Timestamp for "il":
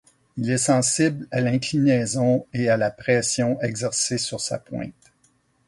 0.35-0.49